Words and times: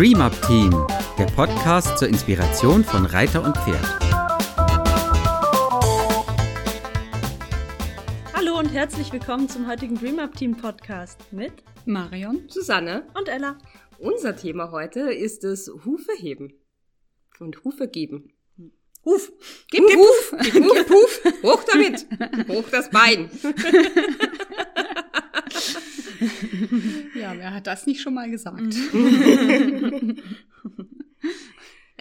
Dream 0.00 0.22
Up 0.22 0.32
Team, 0.46 0.70
der 1.18 1.26
Podcast 1.26 1.98
zur 1.98 2.08
Inspiration 2.08 2.82
von 2.82 3.04
Reiter 3.04 3.44
und 3.44 3.54
Pferd. 3.54 3.84
Hallo 8.32 8.58
und 8.58 8.72
herzlich 8.72 9.12
willkommen 9.12 9.50
zum 9.50 9.68
heutigen 9.68 9.98
Dream 9.98 10.18
Up 10.18 10.34
Team 10.34 10.56
Podcast 10.56 11.20
mit 11.32 11.52
Marion, 11.84 12.48
Susanne 12.48 13.06
und 13.12 13.28
Ella. 13.28 13.58
Unser 13.98 14.34
Thema 14.34 14.70
heute 14.70 15.12
ist 15.12 15.44
das 15.44 15.70
Hufe 15.84 16.12
heben 16.18 16.54
und 17.38 17.62
Hufe 17.64 17.86
geben. 17.86 18.32
Huf! 19.04 19.30
Gib, 19.70 19.84
gib, 19.86 19.98
Huf! 19.98 20.34
Gib, 20.50 20.64
Huf, 20.64 20.76
gib 20.76 20.88
Huf! 20.88 21.20
Hoch 21.42 21.62
damit! 21.70 22.06
Hoch 22.48 22.70
das 22.70 22.88
Bein! 22.88 23.28
ja, 27.34 27.38
wer 27.38 27.54
hat 27.54 27.66
das 27.66 27.86
nicht 27.86 28.00
schon 28.00 28.14
mal 28.14 28.30
gesagt? 28.30 28.60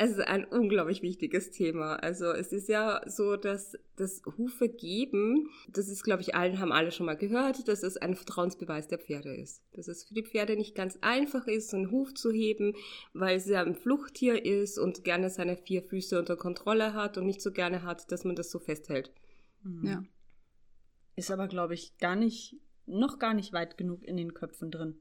Es 0.02 0.12
ist 0.12 0.22
ein 0.22 0.46
unglaublich 0.46 1.02
wichtiges 1.02 1.52
Thema. 1.52 1.96
Also 1.96 2.32
es 2.32 2.54
ist 2.54 2.70
ja 2.70 3.02
so, 3.06 3.36
dass 3.36 3.78
das 3.98 4.22
Hufe 4.38 4.70
geben, 4.70 5.50
das 5.68 5.90
ist, 5.90 6.04
glaube 6.04 6.22
ich, 6.22 6.36
allen 6.36 6.58
haben 6.60 6.72
alle 6.72 6.94
schon 6.94 7.06
mal 7.06 7.18
gehört, 7.18 7.68
dass 7.68 7.84
es 7.84 7.98
ein 7.98 8.16
Vertrauensbeweis 8.16 8.88
der 8.88 9.00
Pferde 9.00 9.36
ist. 9.36 9.62
Dass 9.74 9.90
es 9.90 10.06
für 10.06 10.14
die 10.14 10.24
Pferde 10.24 10.56
nicht 10.56 10.74
ganz 10.74 10.98
einfach 11.02 11.48
ist, 11.48 11.72
so 11.72 11.76
einen 11.76 11.92
Huf 11.92 12.14
zu 12.14 12.32
heben, 12.32 12.76
weil 13.12 13.42
sie 13.42 13.52
ja 13.52 13.62
ein 13.62 13.76
Fluchttier 13.76 14.46
ist 14.46 14.80
und 14.80 15.04
gerne 15.04 15.30
seine 15.30 15.58
vier 15.58 15.84
Füße 15.84 16.18
unter 16.18 16.38
Kontrolle 16.38 16.94
hat 16.94 17.18
und 17.18 17.26
nicht 17.26 17.42
so 17.42 17.52
gerne 17.52 17.84
hat, 17.84 18.10
dass 18.10 18.24
man 18.24 18.38
das 18.38 18.52
so 18.52 18.60
festhält. 18.60 19.12
Ja. 19.84 20.02
Ist 21.18 21.30
aber, 21.30 21.50
glaube 21.50 21.74
ich, 21.74 21.98
gar 21.98 22.16
nicht, 22.16 22.56
noch 22.86 23.20
gar 23.20 23.34
nicht 23.34 23.52
weit 23.52 23.78
genug 23.78 24.06
in 24.06 24.16
den 24.16 24.34
Köpfen 24.34 24.72
drin. 24.72 24.96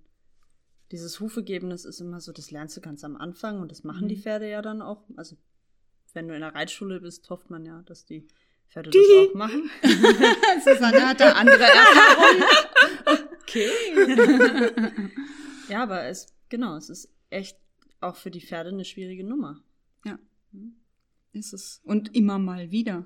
Dieses 0.90 1.20
Hufegeben, 1.20 1.70
das 1.70 1.84
ist 1.84 2.00
immer 2.00 2.20
so, 2.20 2.32
das 2.32 2.50
lernst 2.50 2.76
du 2.76 2.80
ganz 2.80 3.04
am 3.04 3.16
Anfang 3.16 3.60
und 3.60 3.70
das 3.70 3.84
machen 3.84 4.04
Mhm. 4.04 4.08
die 4.08 4.16
Pferde 4.16 4.48
ja 4.48 4.62
dann 4.62 4.80
auch. 4.82 5.04
Also, 5.16 5.36
wenn 6.14 6.28
du 6.28 6.34
in 6.34 6.40
der 6.40 6.54
Reitschule 6.54 7.00
bist, 7.00 7.28
hofft 7.30 7.50
man 7.50 7.64
ja, 7.66 7.82
dass 7.82 8.04
die 8.06 8.26
Pferde 8.68 8.90
Die. 8.90 8.98
das 8.98 9.28
auch 9.30 9.34
machen. 9.34 9.70
Susanne 10.64 11.06
hat 11.08 11.20
da 11.20 11.32
andere 11.32 11.62
Erfahrungen. 11.64 12.44
Okay. 13.42 13.70
ja, 15.68 15.82
aber 15.82 16.04
es, 16.04 16.26
genau, 16.48 16.76
es 16.76 16.88
ist 16.90 17.08
echt 17.30 17.58
auch 18.00 18.16
für 18.16 18.30
die 18.30 18.40
Pferde 18.40 18.70
eine 18.70 18.84
schwierige 18.84 19.24
Nummer. 19.24 19.62
Ist 21.32 21.52
es. 21.52 21.80
Und 21.84 22.14
immer 22.16 22.38
mal 22.38 22.70
wieder. 22.70 23.04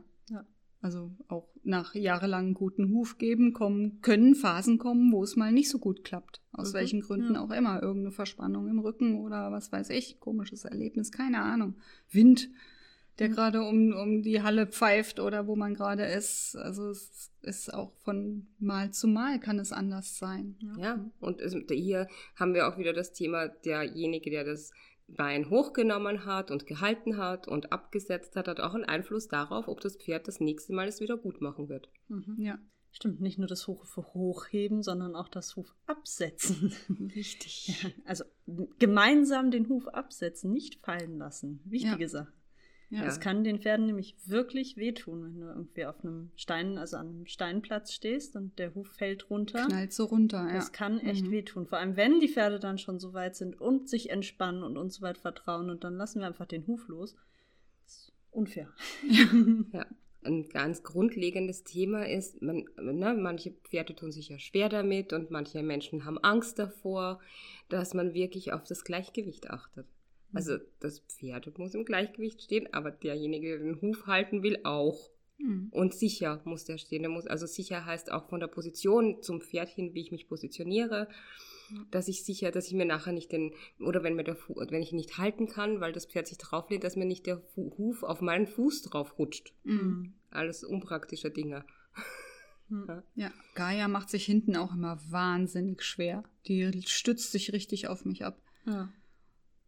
Ja. 0.83 0.86
Also 0.86 1.12
auch 1.28 1.48
nach 1.62 1.94
jahrelang 1.94 2.55
guten 2.55 2.91
Huf 2.92 3.19
geben 3.19 3.52
kommen, 3.52 4.00
können 4.00 4.34
Phasen 4.34 4.78
kommen, 4.78 5.12
wo 5.12 5.22
es 5.22 5.36
mal 5.36 5.52
nicht 5.52 5.69
so 5.70 5.78
gut 5.78 6.02
klappt. 6.05 6.41
Aus 6.52 6.72
Mhm, 6.72 6.77
welchen 6.77 7.00
Gründen 7.00 7.34
ja. 7.34 7.41
auch 7.44 7.50
immer. 7.50 7.80
Irgendeine 7.83 8.11
Verspannung 8.12 8.69
im 8.69 8.80
Rücken 8.80 9.20
oder 9.20 9.53
was 9.53 9.70
weiß 9.72 9.91
ich, 9.91 10.19
komisches 10.20 10.64
Erlebnis, 10.64 11.12
keine 11.12 11.41
Ahnung. 11.41 11.77
Wind, 12.10 12.50
der 13.19 13.28
Mhm. 13.28 13.33
gerade 13.34 13.62
um, 13.62 13.92
um 13.92 14.22
die 14.22 14.42
Halle 14.42 14.66
pfeift 14.66 15.20
oder 15.20 15.47
wo 15.47 15.55
man 15.55 15.75
gerade 15.75 16.05
ist. 16.05 16.56
Also 16.56 16.91
es 16.91 17.30
ist 17.42 17.72
auch 17.72 17.92
von 18.05 18.47
Mal 18.58 18.91
zu 18.91 19.06
Mal 19.06 19.38
kann 19.38 19.58
es 19.58 19.70
anders 19.72 20.19
sein. 20.19 20.56
Ja, 20.78 20.98
und 21.20 21.41
es, 21.41 21.55
hier 21.70 22.08
haben 22.36 22.55
wir 22.55 22.66
auch 22.69 22.78
wieder 22.78 22.92
das 22.92 23.12
Thema, 23.12 23.48
derjenige, 23.48 24.30
der 24.30 24.44
das 24.44 24.72
Bein 25.08 25.50
hochgenommen 25.50 26.25
hat 26.25 26.50
und 26.50 26.67
gehalten 26.67 27.17
hat 27.19 27.48
und 27.48 27.72
abgesetzt 27.72 28.36
hat, 28.36 28.48
hat 28.48 28.61
auch 28.61 28.75
einen 28.75 28.84
Einfluss 28.84 29.28
darauf, 29.28 29.69
ob 29.69 29.81
das 29.81 29.97
Pferd 29.97 30.27
das 30.28 30.41
nächste 30.41 30.72
Mal 30.72 30.89
es 30.89 31.00
wieder 31.00 31.17
gut 31.17 31.41
machen 31.41 31.69
wird. 31.69 31.91
Mhm. 32.09 32.36
Ja, 32.39 32.59
Stimmt, 32.94 33.22
nicht 33.22 33.39
nur 33.39 33.48
das 33.48 33.67
Huf 33.67 33.97
hochheben, 33.97 34.83
sondern 34.83 35.17
auch 35.17 35.28
das 35.28 35.56
Huf 35.56 35.75
absetzen. 35.86 36.75
richtig. 37.14 37.83
Ja, 37.83 37.91
also 38.05 38.25
gemeinsam 38.78 39.50
den 39.50 39.67
Huf 39.70 39.89
absetzen, 39.89 40.53
nicht 40.53 40.77
fallen 40.84 41.16
lassen. 41.16 41.62
Wichtige 41.64 42.03
Ja. 42.03 42.09
Sache. 42.09 42.32
Ja. 42.92 43.06
Das 43.06 43.20
kann 43.20 43.42
den 43.42 43.58
Pferden 43.58 43.86
nämlich 43.86 44.14
wirklich 44.26 44.76
wehtun, 44.76 45.25
wenn 45.25 45.41
du 45.41 45.47
irgendwie 45.47 45.86
auf 45.86 46.04
einem 46.04 46.30
Stein, 46.36 46.76
also 46.76 46.98
an 46.98 47.08
einem 47.08 47.26
Steinplatz 47.26 47.94
stehst 47.94 48.36
und 48.36 48.58
der 48.58 48.75
Huf 48.75 48.86
fällt 48.86 49.30
runter. 49.30 49.64
Knallt 49.66 49.94
so 49.94 50.04
runter, 50.04 50.47
ja. 50.47 50.53
Das 50.54 50.72
kann 50.72 51.00
echt 51.00 51.25
Mhm. 51.25 51.30
wehtun. 51.30 51.66
Vor 51.66 51.78
allem, 51.78 51.97
wenn 51.97 52.20
die 52.20 52.28
Pferde 52.28 52.60
dann 52.60 52.76
schon 52.76 53.00
so 53.00 53.14
weit 53.14 53.34
sind 53.34 53.58
und 53.58 53.88
sich 53.88 54.10
entspannen 54.10 54.62
und 54.62 54.76
uns 54.76 54.97
so 54.97 55.03
weit 55.03 55.16
vertrauen 55.16 55.70
und 55.70 55.84
dann 55.84 55.97
lassen 55.97 56.20
wir 56.20 56.26
einfach 56.26 56.44
den 56.44 56.66
Huf 56.66 56.86
los. 56.88 57.16
Das 57.84 57.94
ist 57.97 58.12
unfair. 58.30 58.69
Ja, 59.72 59.86
ein 60.24 60.48
ganz 60.50 60.82
grundlegendes 60.82 61.64
Thema 61.64 62.06
ist, 62.06 62.42
man, 62.42 62.64
ne, 62.76 63.14
manche 63.14 63.53
Pferde 63.64 63.94
tun 63.94 64.12
sich 64.12 64.28
ja 64.28 64.38
schwer 64.38 64.69
damit 64.69 65.14
und 65.14 65.30
manche 65.30 65.62
Menschen 65.62 66.04
haben 66.04 66.19
Angst 66.19 66.59
davor, 66.59 67.20
dass 67.70 67.94
man 67.94 68.12
wirklich 68.12 68.53
auf 68.53 68.64
das 68.64 68.84
Gleichgewicht 68.84 69.48
achtet. 69.50 69.86
Also 70.34 70.59
das 70.81 71.00
Pferd 71.00 71.59
muss 71.59 71.75
im 71.75 71.84
Gleichgewicht 71.84 72.43
stehen, 72.43 72.72
aber 72.72 72.91
derjenige, 72.91 73.48
der 73.48 73.59
den 73.59 73.81
Huf 73.81 74.06
halten 74.06 74.43
will, 74.43 74.59
auch. 74.65 75.10
Mhm. 75.38 75.69
Und 75.70 75.94
sicher 75.94 76.41
muss 76.44 76.65
der 76.65 76.78
stehen. 76.78 77.03
Der 77.03 77.10
muss, 77.10 77.26
also 77.26 77.47
sicher 77.47 77.84
heißt 77.84 78.10
auch 78.12 78.28
von 78.28 78.41
der 78.41 78.47
Position 78.47 79.22
zum 79.22 79.41
Pferd 79.41 79.69
hin, 79.69 79.94
wie 79.94 80.00
ich 80.00 80.12
mich 80.12 80.28
positioniere, 80.28 81.09
dass 81.91 82.09
ich 82.09 82.25
sicher, 82.25 82.50
dass 82.50 82.66
ich 82.66 82.75
mir 82.75 82.84
nachher 82.84 83.12
nicht 83.12 83.32
den, 83.32 83.53
oder 83.81 84.03
wenn 84.03 84.15
mir 84.15 84.25
der 84.25 84.37
Fu 84.37 84.54
wenn 84.56 84.82
ich 84.82 84.92
nicht 84.92 85.19
halten 85.19 85.48
kann, 85.48 85.81
weil 85.81 85.92
das 85.92 86.06
Pferd 86.06 86.26
sich 86.26 86.38
drauflehnt, 86.38 86.84
dass 86.84 86.97
mir 86.97 87.06
nicht 87.06 87.26
der 87.26 87.38
Fu 87.38 87.72
Huf 87.78 88.03
auf 88.03 88.21
meinen 88.21 88.47
Fuß 88.47 88.82
drauf 88.82 89.19
rutscht. 89.19 89.53
Mhm. 89.65 90.15
Alles 90.31 90.65
unpraktische 90.65 91.31
Dinge. 91.31 91.65
Ja, 93.15 93.31
Gaia 93.54 93.87
macht 93.87 94.09
sich 94.09 94.25
hinten 94.25 94.56
auch 94.56 94.72
immer 94.72 94.98
wahnsinnig 95.10 95.82
schwer. 95.82 96.25
Die 96.47 96.82
stützt 96.87 97.32
sich 97.32 97.53
richtig 97.53 97.88
auf 97.88 98.04
mich 98.06 98.25
ab. 98.25 98.41
Ja. 98.65 98.91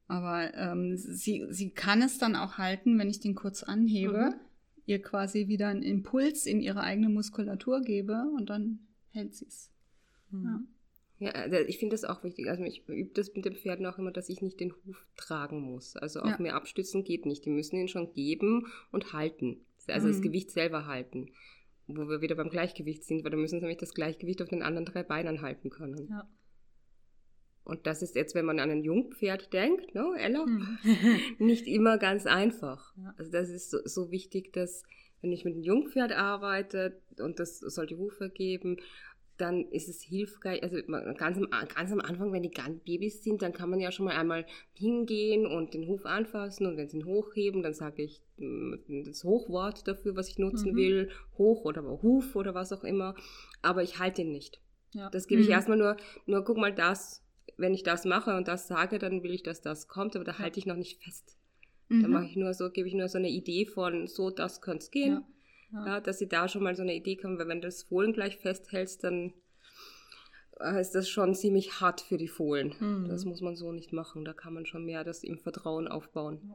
Aber 0.07 0.53
ähm, 0.55 0.97
sie, 0.97 1.47
sie 1.51 1.71
kann 1.71 2.03
es 2.03 2.19
dann 2.19 2.37
auch 2.37 2.59
halten, 2.59 2.99
wenn 2.99 3.09
ich 3.09 3.21
den 3.21 3.35
kurz 3.35 3.63
anhebe, 3.63 4.33
Mhm. 4.35 4.41
ihr 4.87 5.01
quasi 5.03 5.49
wieder 5.49 5.69
einen 5.69 5.83
Impuls 5.83 6.45
in 6.47 6.61
ihre 6.61 6.81
eigene 6.83 7.09
Muskulatur 7.09 7.81
gebe 7.81 8.25
und 8.37 8.51
dann 8.51 8.81
hält 9.13 9.35
sie 9.35 9.47
es. 9.47 9.71
Ja. 10.33 10.61
Ja, 11.21 11.31
also 11.31 11.57
ich 11.57 11.79
finde 11.79 11.95
das 11.95 12.05
auch 12.05 12.23
wichtig. 12.25 12.49
Also 12.51 12.65
ich 12.65 12.87
übe 12.89 13.13
das 13.15 13.33
mit 13.35 13.45
den 13.45 13.55
Pferden 13.55 13.87
auch 13.87 13.99
immer, 13.99 14.11
dass 14.11 14.29
ich 14.29 14.43
nicht 14.43 14.59
den 14.61 14.73
Huf 14.75 15.07
tragen 15.17 15.61
muss. 15.61 15.97
Also 15.97 16.21
auf 16.21 16.29
Ja. 16.31 16.39
mir 16.39 16.55
abstützen 16.55 17.05
geht 17.05 17.25
nicht. 17.25 17.45
Die 17.47 17.51
müssen 17.51 17.77
ihn 17.77 17.89
schon 17.89 18.13
geben 18.13 18.67
und 18.91 19.13
halten. 19.13 19.65
Also 19.87 20.09
das 20.09 20.19
Mhm. 20.19 20.23
Gewicht 20.23 20.51
selber 20.51 20.87
halten. 20.87 21.31
Wo 21.87 22.09
wir 22.09 22.21
wieder 22.21 22.35
beim 22.35 22.51
Gleichgewicht 22.51 23.05
sind, 23.05 23.23
weil 23.25 23.31
da 23.31 23.37
müssen 23.37 23.57
sie 23.57 23.61
nämlich 23.61 23.79
das 23.79 23.95
Gleichgewicht 23.95 24.43
auf 24.43 24.49
den 24.49 24.63
anderen 24.63 24.87
drei 24.87 25.03
Beinen 25.03 25.41
halten 25.41 25.71
können. 25.71 26.09
Ja. 26.09 26.29
Und 27.65 27.87
das 27.87 28.03
ist 28.03 28.15
jetzt, 28.15 28.35
wenn 28.35 28.45
man 28.45 28.61
an 28.61 28.71
ein 28.71 28.83
Jungpferd 28.85 29.53
denkt, 29.53 29.95
ne, 29.95 30.05
Ella, 30.19 30.45
Mhm. 30.47 30.79
nicht 31.39 31.67
immer 31.67 31.99
ganz 31.99 32.27
einfach. 32.27 32.95
Also 33.17 33.31
das 33.31 33.49
ist 33.49 33.71
so, 33.71 33.79
so 33.85 34.11
wichtig, 34.11 34.53
dass 34.53 34.83
wenn 35.23 35.33
ich 35.33 35.45
mit 35.45 35.55
einem 35.55 35.63
Jungpferd 35.63 36.13
arbeite 36.13 37.01
und 37.19 37.41
das 37.41 37.61
soll 37.61 37.87
die 37.87 37.97
Hufe 37.97 38.29
geben, 38.29 38.77
dann 39.39 39.65
ist 39.71 39.89
es 39.89 40.01
hilfreich, 40.03 40.63
also 40.63 40.77
ganz 41.17 41.39
am, 41.39 41.49
ganz 41.75 41.91
am 41.91 42.01
Anfang, 42.01 42.33
wenn 42.33 42.43
die 42.45 42.51
ganz 42.53 42.79
Babys 42.85 43.25
sind, 43.25 43.43
dann 43.43 43.53
kann 43.53 43.69
man 43.69 43.81
ja 43.81 43.91
schon 43.91 44.05
mal 44.05 44.15
einmal 44.15 44.47
hingehen 44.75 45.45
und 45.47 45.75
den 45.75 45.89
Huf 45.89 46.07
anfassen 46.07 46.67
und 46.67 46.77
wenn 46.77 46.89
sie 46.89 46.99
ihn 46.99 47.05
hochheben, 47.07 47.63
dann 47.63 47.75
sage 47.75 48.03
ich 48.03 48.23
mm, 48.37 48.75
das 49.07 49.25
Hochwort 49.25 49.89
dafür, 49.89 50.15
was 50.15 50.29
ich 50.29 50.39
nutzen 50.39 50.73
Mhm. 50.73 50.77
will, 50.77 51.11
hoch 51.37 51.65
oder 51.65 51.83
Huf 51.83 52.37
oder 52.37 52.55
was 52.55 52.73
auch 52.73 52.85
immer, 52.85 53.17
aber 53.61 53.83
ich 53.83 53.99
halte 53.99 54.23
ihn 54.23 54.31
nicht. 54.31 54.61
Ja. 54.93 55.11
Das 55.11 55.27
gebe 55.27 55.41
ich 55.41 55.49
Mhm. 55.49 55.53
erstmal 55.55 55.79
nur, 55.79 55.97
nur 56.27 56.45
guck 56.45 56.57
mal 56.59 56.73
das, 56.73 57.24
wenn 57.57 57.75
ich 57.75 57.83
das 57.83 58.05
mache 58.05 58.37
und 58.37 58.49
das 58.49 58.69
sage, 58.69 58.99
dann 58.99 59.23
will 59.23 59.33
ich, 59.33 59.43
dass 59.43 59.61
das 59.61 59.89
kommt, 59.89 60.17
aber 60.17 60.25
da 60.25 60.33
Ja. 60.33 60.39
halte 60.41 60.59
ich 60.59 60.67
noch 60.67 60.77
nicht 60.77 61.03
fest. 61.03 61.37
Mhm. 61.89 62.03
Da 62.03 62.09
mache 62.09 62.25
ich 62.27 62.37
nur 62.37 62.55
so, 62.55 62.71
gebe 62.71 62.89
ich 62.89 62.95
nur 62.95 63.09
so 63.09 63.19
eine 63.19 63.29
Idee 63.31 63.67
von, 63.67 64.07
so, 64.07 64.31
das 64.31 64.61
könnte 64.61 64.85
es 64.85 64.91
gehen. 64.91 65.13
Ja. 65.73 65.87
Ja. 65.87 66.01
dass 66.01 66.21
sie 66.21 66.29
da 66.29 66.47
schon 66.47 66.63
mal 66.63 66.77
so 66.77 66.83
eine 66.83 66.95
Idee 66.95 67.17
kommen, 67.17 67.37
weil 67.37 67.49
wenn 67.49 67.61
du 67.61 67.67
das 67.67 67.83
Fohlen 67.83 68.13
gleich 68.13 68.37
festhältst, 68.37 69.03
dann 69.03 69.33
äh, 70.61 70.81
ist 70.81 70.93
das 70.95 71.09
schon 71.09 71.35
ziemlich 71.35 71.81
hart 71.81 72.01
für 72.01 72.17
die 72.17 72.29
Fohlen. 72.29 72.75
Mhm. 72.79 73.09
Das 73.09 73.25
muss 73.25 73.41
man 73.41 73.57
so 73.57 73.73
nicht 73.73 73.93
machen. 73.93 74.25
Da 74.25 74.33
kann 74.33 74.55
man 74.55 74.67
schon 74.67 74.85
mehr 74.85 75.03
das 75.03 75.25
im 75.25 75.37
Vertrauen 75.39 75.89
aufbauen. 75.89 76.55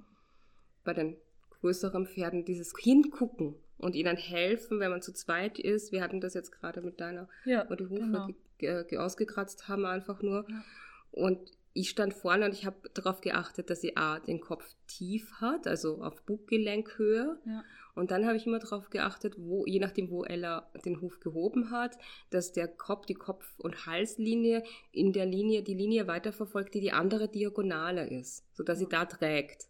Bei 0.85 0.93
den 0.93 1.17
größeren 1.59 2.05
Pferden 2.07 2.45
dieses 2.45 2.73
Hingucken 2.79 3.55
und 3.77 3.95
ihnen 3.95 4.15
helfen, 4.15 4.79
wenn 4.79 4.91
man 4.91 5.01
zu 5.01 5.11
zweit 5.11 5.59
ist. 5.59 5.91
Wir 5.91 6.01
hatten 6.01 6.21
das 6.21 6.33
jetzt 6.33 6.51
gerade 6.53 6.81
mit 6.81 7.01
deiner 7.01 7.27
Ja, 7.43 7.65
wo 7.69 7.75
die 7.75 7.87
Hufe 7.87 8.01
genau. 8.03 8.27
ge 8.27 8.35
ge 8.57 8.85
ge 8.87 8.97
ausgekratzt 8.99 9.67
haben 9.67 9.85
einfach 9.85 10.21
nur. 10.21 10.45
Ja. 10.49 10.63
Und 11.11 11.39
ich 11.73 11.89
stand 11.91 12.13
vorne 12.13 12.45
und 12.45 12.53
ich 12.53 12.65
habe 12.65 12.89
darauf 12.93 13.21
geachtet, 13.21 13.69
dass 13.69 13.81
sie 13.81 13.95
A, 13.95 14.19
den 14.19 14.41
Kopf 14.41 14.65
tief 14.87 15.31
hat, 15.39 15.67
also 15.67 16.01
auf 16.01 16.23
Buggelenkhöhe. 16.23 17.37
Ja. 17.45 17.63
Und 17.95 18.11
dann 18.11 18.25
habe 18.25 18.37
ich 18.37 18.45
immer 18.47 18.59
darauf 18.59 18.89
geachtet, 18.89 19.35
wo, 19.37 19.65
je 19.65 19.79
nachdem, 19.79 20.09
wo 20.09 20.23
Ella 20.23 20.69
den 20.85 21.01
Huf 21.01 21.19
gehoben 21.19 21.69
hat, 21.71 21.97
dass 22.29 22.51
der 22.53 22.67
Kopf, 22.67 23.05
die 23.05 23.13
Kopf- 23.13 23.53
und 23.59 23.85
Halslinie 23.85 24.63
in 24.91 25.11
der 25.13 25.25
Linie, 25.25 25.63
die 25.63 25.73
Linie 25.73 26.07
weiterverfolgt, 26.07 26.73
die 26.73 26.81
die 26.81 26.91
andere 26.91 27.27
Diagonale 27.29 28.07
ist, 28.09 28.45
sodass 28.55 28.79
sie 28.79 28.87
da 28.89 29.05
trägt. 29.05 29.67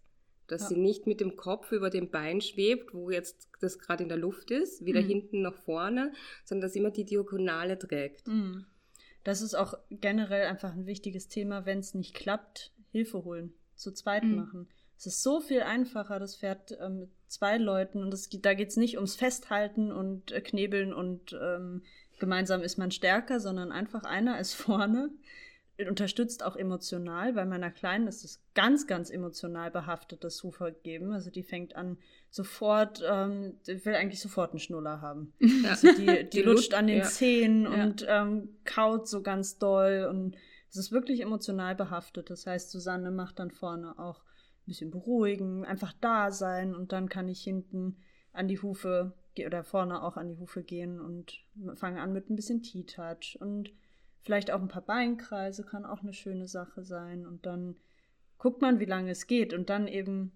Dass 0.48 0.64
Ja. 0.64 0.68
sie 0.70 0.78
nicht 0.78 1.06
mit 1.06 1.22
dem 1.22 1.36
Kopf 1.36 1.72
über 1.72 1.90
dem 1.90 2.10
Bein 2.10 2.42
schwebt, 2.42 2.94
wo 2.94 3.10
jetzt 3.12 3.50
das 3.62 3.78
gerade 3.78 4.04
in 4.04 4.10
der 4.10 4.18
Luft 4.18 4.52
ist, 4.52 4.84
weder 4.86 5.02
Mhm. 5.02 5.08
hinten 5.08 5.42
noch 5.42 5.56
vorne, 5.56 6.12
sondern 6.44 6.64
dass 6.64 6.74
sie 6.74 6.80
immer 6.80 6.92
die 6.92 7.06
Diagonale 7.06 7.78
trägt. 7.78 8.28
Mhm. 8.28 8.66
Das 9.24 9.42
ist 9.42 9.54
auch 9.56 9.74
generell 9.90 10.48
einfach 10.48 10.74
ein 10.74 10.86
wichtiges 10.86 11.28
Thema, 11.28 11.66
wenn 11.66 11.80
es 11.80 11.94
nicht 11.94 12.14
klappt, 12.14 12.72
Hilfe 12.92 13.24
holen. 13.24 13.54
zu 13.76 13.94
zweit 13.94 14.24
Mhm. 14.24 14.36
machen. 14.36 14.68
Es 14.98 15.06
ist 15.06 15.24
so 15.24 15.40
viel 15.40 15.62
einfacher, 15.62 16.20
das 16.20 16.36
Pferd 16.36 16.78
ähm, 16.82 17.00
mit 17.00 17.10
zwei 17.30 17.58
Leuten 17.58 18.04
und 18.04 18.12
geht- 18.30 18.44
da 18.46 18.54
geht 18.54 18.68
es 18.70 18.76
nicht 18.76 18.96
ums 18.98 19.16
Festhalten 19.16 19.94
und 19.94 20.34
äh, 20.34 20.42
Knebeln 20.42 20.92
und 20.94 21.32
ähm, 21.42 21.84
gemeinsam 22.20 22.62
ist 22.62 22.78
man 22.78 22.92
stärker, 22.92 23.40
sondern 23.40 23.72
einfach 23.72 24.04
einer 24.04 24.38
ist 24.38 24.54
vorne, 24.66 25.12
unterstützt 25.88 26.44
auch 26.44 26.56
emotional. 26.56 27.34
Bei 27.34 27.46
meiner 27.46 27.72
Kleinen 27.72 28.08
ist 28.08 28.26
es 28.26 28.44
ganz, 28.54 28.88
ganz 28.88 29.10
emotional 29.10 29.72
behaftet, 29.72 30.24
das 30.24 30.44
Hufer 30.44 30.72
geben. 30.72 31.14
Also 31.14 31.30
die 31.30 31.44
fängt 31.44 31.76
an 31.76 31.98
sofort, 32.30 33.02
ähm, 33.08 33.54
will 33.66 33.96
eigentlich 33.96 34.20
sofort 34.20 34.52
einen 34.52 34.60
Schnuller 34.60 35.02
haben. 35.02 35.34
Also 35.70 35.88
die, 35.94 36.06
die, 36.06 36.30
Die 36.30 36.42
lutscht 36.42 36.74
an 36.74 36.88
den 36.88 37.00
ja. 37.00 37.04
Zähnen 37.04 37.64
Ja. 37.64 37.84
und 37.84 38.06
ähm, 38.08 38.50
kaut 38.66 39.08
so 39.08 39.22
ganz 39.22 39.58
doll 39.58 40.08
und 40.10 40.36
es 40.70 40.78
ist 40.78 40.92
wirklich 40.92 41.22
emotional 41.22 41.76
behaftet. 41.76 42.30
Das 42.30 42.46
heißt, 42.46 42.70
Susanne 42.72 43.12
macht 43.12 43.40
dann 43.40 43.52
vorne 43.52 43.98
auch 43.98 44.20
ein 44.22 44.66
bisschen 44.68 44.92
beruhigen, 44.92 45.66
einfach 45.66 45.94
da 46.02 46.32
sein 46.32 46.76
und 46.76 46.92
dann 46.92 47.10
kann 47.10 47.28
ich 47.28 47.42
hinten 47.42 47.98
an 48.34 48.48
die 48.48 48.60
Hufe 48.60 49.14
oder 49.46 49.64
vorne 49.64 50.04
auch 50.04 50.18
an 50.18 50.28
die 50.28 50.38
Hufe 50.38 50.64
gehen 50.64 51.00
und 51.00 51.46
fange 51.76 52.02
an 52.02 52.12
mit 52.12 52.30
ein 52.30 52.36
bisschen 52.36 52.62
T-Touch 52.62 53.38
und 53.40 53.72
vielleicht 54.22 54.52
auch 54.52 54.62
ein 54.62 54.68
paar 54.68 54.82
Beinkreise 54.86 55.64
kann 55.64 55.86
auch 55.86 56.02
eine 56.02 56.14
schöne 56.14 56.48
Sache 56.48 56.84
sein 56.84 57.26
und 57.26 57.46
dann 57.46 57.76
guckt 58.38 58.62
man, 58.62 58.80
wie 58.80 58.86
lange 58.86 59.12
es 59.12 59.28
geht 59.28 59.54
und 59.54 59.70
dann 59.70 59.88
eben 59.88 60.32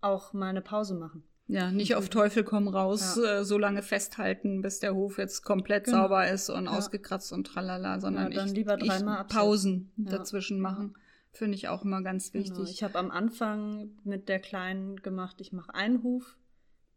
auch 0.00 0.32
mal 0.32 0.48
eine 0.48 0.60
Pause 0.62 0.94
machen. 0.94 1.24
Ja, 1.46 1.70
nicht 1.70 1.94
auf 1.94 2.08
Teufel 2.08 2.42
komm 2.42 2.68
raus, 2.68 3.18
Ja. 3.22 3.40
äh, 3.40 3.44
so 3.44 3.58
lange 3.58 3.82
festhalten, 3.82 4.62
bis 4.62 4.80
der 4.80 4.94
Hof 4.94 5.18
jetzt 5.18 5.42
komplett 5.42 5.84
Genau. 5.84 6.02
sauber 6.04 6.28
ist 6.30 6.48
und 6.48 6.64
Ja. 6.66 6.70
ausgekratzt 6.72 7.32
und 7.32 7.46
tralala, 7.46 8.00
sondern 8.00 8.32
Ja, 8.32 8.38
dann 8.38 8.48
ich, 8.48 8.54
lieber 8.54 8.78
ich 8.80 8.88
dreimal 8.88 9.18
absetzen. 9.18 9.40
Pausen 9.42 9.92
dazwischen 9.96 10.60
machen. 10.60 10.94
Finde 11.32 11.56
ich 11.56 11.68
auch 11.68 11.84
immer 11.84 12.00
ganz 12.02 12.32
wichtig. 12.32 12.54
Genau. 12.54 12.68
Ich 12.70 12.82
habe 12.82 12.98
am 12.98 13.10
Anfang 13.10 13.90
mit 14.04 14.28
der 14.28 14.38
Kleinen 14.38 14.96
gemacht, 15.02 15.40
ich 15.40 15.52
mache 15.52 15.74
einen 15.74 16.02
Huf 16.02 16.38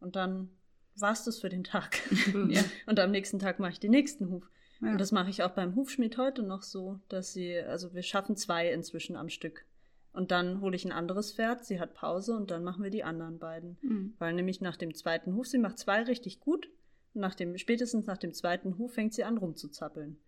und 0.00 0.16
dann 0.16 0.48
war 0.96 1.12
es 1.12 1.24
das 1.24 1.38
für 1.40 1.48
den 1.48 1.62
Tag. 1.64 1.98
Und 2.86 2.98
am 2.98 3.10
nächsten 3.12 3.38
Tag 3.38 3.60
mache 3.60 3.72
ich 3.72 3.80
den 3.80 3.90
nächsten 3.92 4.30
Huf. 4.30 4.48
Ja. 4.80 4.92
Und 4.92 4.98
das 4.98 5.12
mache 5.12 5.30
ich 5.30 5.42
auch 5.42 5.50
beim 5.50 5.74
Hufschmied 5.74 6.18
heute 6.18 6.42
noch 6.42 6.62
so, 6.62 7.00
dass 7.08 7.32
sie, 7.32 7.58
also 7.58 7.94
wir 7.94 8.02
schaffen 8.02 8.36
zwei 8.36 8.70
inzwischen 8.70 9.16
am 9.16 9.28
Stück. 9.28 9.64
Und 10.12 10.30
dann 10.30 10.60
hole 10.60 10.74
ich 10.74 10.84
ein 10.84 10.92
anderes 10.92 11.32
Pferd, 11.32 11.64
sie 11.64 11.80
hat 11.80 11.94
Pause 11.94 12.36
und 12.36 12.50
dann 12.50 12.64
machen 12.64 12.82
wir 12.82 12.90
die 12.90 13.04
anderen 13.04 13.38
beiden. 13.38 13.78
Mhm. 13.82 14.14
Weil 14.18 14.34
nämlich 14.34 14.60
nach 14.60 14.76
dem 14.76 14.94
zweiten 14.94 15.34
Huf, 15.34 15.46
sie 15.46 15.58
macht 15.58 15.78
zwei 15.78 16.02
richtig 16.02 16.40
gut. 16.40 16.68
Und 17.14 17.20
nach 17.20 17.34
dem, 17.34 17.56
spätestens 17.58 18.06
nach 18.06 18.18
dem 18.18 18.32
zweiten 18.32 18.78
Huf 18.78 18.94
fängt 18.94 19.14
sie 19.14 19.24
an 19.24 19.38
rumzuzappeln. 19.38 20.18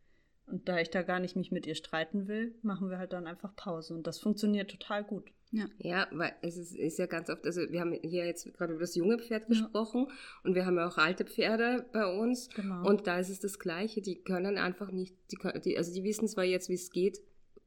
Und 0.47 0.69
da 0.69 0.79
ich 0.79 0.91
da 0.91 1.03
gar 1.03 1.21
nicht 1.21 1.37
mich 1.37 1.53
mit 1.53 1.67
ihr 1.67 1.77
streiten 1.77 2.27
will, 2.27 2.55
machen 2.63 2.91
wir 2.91 2.99
halt 2.99 3.13
dann 3.13 3.27
einfach 3.27 3.55
Pause. 3.55 3.95
Und 3.95 4.07
das 4.07 4.19
funktioniert 4.19 4.71
total 4.71 5.05
gut. 5.05 5.33
Ja, 5.79 6.07
weil 6.13 6.33
es 6.43 6.57
ist, 6.57 6.77
ist 6.77 6.99
ja 6.99 7.07
ganz 7.07 7.29
oft, 7.29 7.45
also 7.45 7.63
wir 7.71 7.81
haben 7.81 7.93
hier 8.03 8.25
jetzt 8.25 8.53
gerade 8.55 8.73
über 8.73 8.83
das 8.83 8.95
junge 8.95 9.19
Pferd 9.19 9.43
Ja. 9.43 9.49
gesprochen 9.49 10.07
und 10.45 10.55
wir 10.55 10.65
haben 10.65 10.77
ja 10.77 10.87
auch 10.87 10.97
alte 10.97 11.25
Pferde 11.25 11.87
bei 11.93 12.07
uns 12.07 12.49
Genau. 12.51 12.87
und 12.89 13.07
da 13.09 13.19
ist 13.19 13.31
es 13.31 13.41
das 13.41 13.59
Gleiche, 13.59 14.01
die 14.01 14.17
können 14.23 14.59
einfach 14.59 14.93
nicht, 14.93 15.15
die, 15.33 15.37
können- 15.37 15.61
die, 15.61 15.77
also 15.77 15.93
die 15.93 16.05
wissen 16.05 16.29
zwar 16.29 16.45
jetzt, 16.45 16.69
wie 16.69 16.75
es 16.75 16.91
geht, 16.91 17.21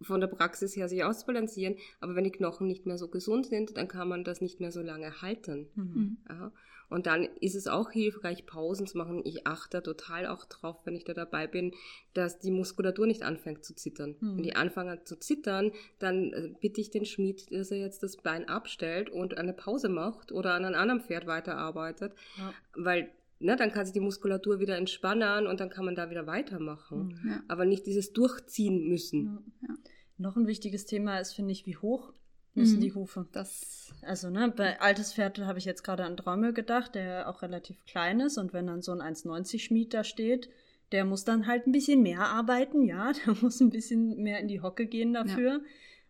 von 0.04 0.22
der 0.22 0.28
Praxis 0.28 0.76
her 0.76 0.88
sich 0.88 1.04
ausbalancieren, 1.04 1.76
aber 2.00 2.16
wenn 2.16 2.24
die 2.24 2.32
Knochen 2.32 2.68
nicht 2.68 2.86
mehr 2.86 2.98
so 2.98 3.08
gesund 3.08 3.46
sind, 3.48 3.78
dann 3.78 3.88
kann 3.88 4.08
man 4.08 4.24
das 4.24 4.42
nicht 4.42 4.60
mehr 4.60 4.72
so 4.72 4.82
lange 4.82 5.22
halten. 5.22 5.68
Mhm. 5.76 5.84
Mhm. 5.84 6.18
Ja. 6.30 6.52
Und 6.90 7.08
dann 7.08 7.24
ist 7.40 7.56
es 7.56 7.68
auch 7.68 7.90
hilfreich, 7.90 8.46
Pausen 8.46 8.86
zu 8.86 9.00
machen. 9.00 9.22
Ich 9.26 9.48
achte 9.48 9.78
da 9.78 9.82
total 9.82 10.28
auch 10.28 10.46
drauf, 10.46 10.86
wenn 10.86 10.96
ich 10.96 11.04
da 11.04 11.16
dabei 11.16 11.48
bin, 11.48 11.74
dass 12.14 12.38
die 12.38 12.52
Muskulatur 12.52 13.08
nicht 13.08 13.24
anfängt 13.24 13.66
zu 13.66 13.74
zittern. 13.74 14.16
Hm. 14.20 14.38
Wenn 14.38 14.44
die 14.44 14.56
anfangen 14.56 15.00
zu 15.04 15.18
zittern, 15.18 15.72
dann 15.98 16.34
äh, 16.34 16.54
bitte 16.62 16.82
ich 16.82 16.92
den 16.92 17.06
Schmied, 17.06 17.52
dass 17.52 17.72
er 17.72 17.80
jetzt 17.80 18.04
das 18.04 18.18
Bein 18.18 18.48
abstellt 18.48 19.10
und 19.10 19.38
eine 19.40 19.54
Pause 19.54 19.90
macht 19.90 20.32
oder 20.32 20.54
an 20.54 20.66
einem 20.66 20.76
anderen 20.76 21.02
Pferd 21.02 21.26
weiterarbeitet, 21.26 22.14
Ja. 22.38 22.54
weil 22.76 23.10
ne, 23.40 23.56
dann 23.56 23.72
kann 23.72 23.86
sich 23.86 23.94
die 23.94 24.00
Muskulatur 24.00 24.60
wieder 24.60 24.78
entspannen 24.78 25.48
und 25.48 25.60
dann 25.60 25.72
kann 25.72 25.86
man 25.86 25.96
da 25.96 26.12
wieder 26.12 26.28
weitermachen. 26.28 27.20
Mhm. 27.24 27.30
Ja. 27.32 27.44
Aber 27.48 27.66
nicht 27.66 27.88
dieses 27.88 28.14
Durchziehen 28.14 28.88
müssen. 28.88 29.54
Ja. 29.62 29.76
Noch 30.18 30.36
ein 30.38 30.48
wichtiges 30.48 30.86
Thema 30.86 31.18
ist, 31.20 31.34
finde 31.34 31.52
ich, 31.52 31.66
wie 31.66 31.78
hoch 31.78 32.14
müssen 32.56 32.78
Mhm. 32.78 32.82
die 32.82 32.94
Hufe. 32.94 33.28
Das, 33.32 33.92
Also, 34.04 34.30
ne, 34.30 34.54
bei 34.56 34.80
altes 34.80 35.14
Pferd 35.14 35.40
habe 35.40 35.58
ich 35.60 35.66
jetzt 35.66 35.84
gerade 35.84 36.06
an 36.06 36.16
Draumel 36.18 36.54
gedacht, 36.54 36.94
der 36.96 37.28
auch 37.30 37.42
relativ 37.42 37.84
klein 37.86 38.20
ist. 38.20 38.38
Und 38.38 38.54
wenn 38.54 38.68
dann 38.68 38.82
so 38.82 38.92
ein 38.92 39.02
1,90 39.02 39.64
Schmied 39.64 39.94
da 39.94 40.04
steht, 40.04 40.50
der 40.92 41.04
muss 41.06 41.24
dann 41.24 41.48
halt 41.48 41.66
ein 41.66 41.72
bisschen 41.72 42.04
mehr 42.04 42.20
arbeiten, 42.28 42.84
ja. 42.84 43.12
Der 43.26 43.36
muss 43.42 43.60
ein 43.60 43.72
bisschen 43.72 44.18
mehr 44.22 44.40
in 44.40 44.48
die 44.48 44.62
Hocke 44.62 44.86
gehen 44.86 45.14
dafür. 45.14 45.62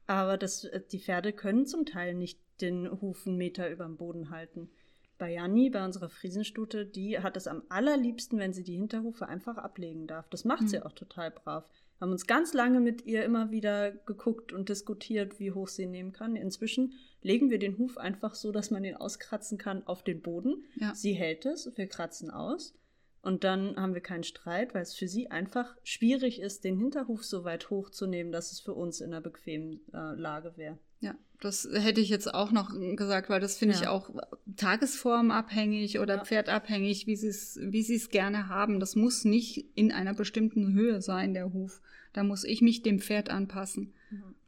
Aber 0.05 0.37
das, 0.37 0.67
die 0.91 0.99
Pferde 0.99 1.31
können 1.31 1.65
zum 1.65 1.85
Teil 1.85 2.13
nicht 2.13 2.37
den 2.59 2.89
Huf 3.01 3.25
einen 3.25 3.37
Meter 3.37 3.69
über 3.69 3.85
dem 3.85 3.95
Boden 3.95 4.29
halten. 4.29 4.69
Bei 5.17 5.31
Janni, 5.31 5.69
bei 5.69 5.85
unserer 5.85 6.09
Friesenstute, 6.09 6.85
die 6.85 7.19
hat 7.19 7.37
es 7.37 7.47
am 7.47 7.63
allerliebsten, 7.69 8.37
wenn 8.39 8.51
sie 8.51 8.63
die 8.63 8.75
Hinterhufe 8.75 9.27
einfach 9.29 9.57
ablegen 9.57 10.07
darf. 10.07 10.27
Das 10.27 10.43
macht 10.43 10.67
sie 10.67 10.77
Mhm. 10.79 10.83
auch 10.83 10.91
total 10.91 11.31
brav. 11.31 11.63
Haben 12.03 12.11
uns 12.11 12.27
ganz 12.27 12.53
lange 12.53 12.81
mit 12.81 13.05
ihr 13.05 13.23
immer 13.23 13.49
wieder 13.49 13.93
geguckt 13.93 14.51
und 14.51 14.67
diskutiert, 14.67 15.39
wie 15.39 15.53
hoch 15.53 15.69
sie 15.69 15.85
nehmen 15.85 16.11
kann. 16.11 16.35
Inzwischen 16.35 16.95
legen 17.21 17.49
wir 17.49 17.59
den 17.59 17.77
Huf 17.77 17.97
einfach 17.97 18.35
so, 18.35 18.51
dass 18.51 18.71
man 18.71 18.83
ihn 18.83 18.97
auskratzen 18.97 19.57
kann 19.57 19.87
auf 19.87 20.03
den 20.03 20.21
Boden. 20.21 20.65
ja. 20.75 20.93
Sie 20.93 21.13
hält 21.13 21.45
es, 21.45 21.71
wir 21.77 21.87
kratzen 21.87 22.29
aus. 22.29 22.75
Und 23.21 23.45
dann 23.45 23.77
haben 23.77 23.93
wir 23.93 24.01
keinen 24.01 24.25
Streit, 24.25 24.73
weil 24.73 24.81
es 24.81 24.93
für 24.93 25.07
sie 25.07 25.31
einfach 25.31 25.77
schwierig 25.83 26.41
ist, 26.41 26.65
den 26.65 26.77
Hinterhuf 26.77 27.23
so 27.23 27.45
weit 27.45 27.69
hochzunehmen, 27.69 28.33
dass 28.33 28.51
es 28.51 28.59
für 28.59 28.73
uns 28.73 28.99
in 28.99 29.13
einer 29.13 29.21
bequemen 29.21 29.79
äh, 29.93 30.13
Lage 30.15 30.57
wäre. 30.57 30.77
Das 31.43 31.67
hätte 31.73 31.99
ich 32.01 32.09
jetzt 32.09 32.33
auch 32.33 32.51
noch 32.51 32.71
gesagt, 32.95 33.29
weil 33.29 33.41
das 33.41 33.57
finde 33.57 33.75
ich 33.75 33.81
Ja. 33.81 33.89
auch 33.91 34.09
tagesformabhängig 34.55 35.99
oder 35.99 36.15
Ja. 36.17 36.23
pferdabhängig, 36.25 37.07
wie 37.07 37.15
sie 37.15 37.27
es 37.27 37.59
wie 37.61 37.81
sie 37.83 37.95
es 37.95 38.09
gerne 38.09 38.47
haben. 38.49 38.79
Das 38.79 38.95
muss 38.95 39.25
nicht 39.25 39.65
in 39.75 39.91
einer 39.91 40.13
bestimmten 40.13 40.73
Höhe 40.73 41.01
sein, 41.01 41.33
der 41.33 41.53
Huf. 41.53 41.81
Da 42.13 42.23
muss 42.23 42.43
ich 42.43 42.61
mich 42.61 42.81
dem 42.81 42.99
Pferd 42.99 43.29
anpassen. 43.29 43.93